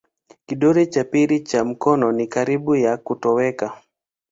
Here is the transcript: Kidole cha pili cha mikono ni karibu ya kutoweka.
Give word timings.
Kidole 0.45 0.85
cha 0.85 1.03
pili 1.03 1.39
cha 1.39 1.65
mikono 1.65 2.11
ni 2.11 2.27
karibu 2.27 2.75
ya 2.75 2.97
kutoweka. 2.97 3.81